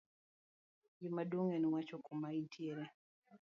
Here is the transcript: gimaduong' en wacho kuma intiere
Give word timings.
gimaduong' 0.99 1.53
en 1.57 1.65
wacho 1.73 1.97
kuma 2.05 2.27
intiere 2.39 2.85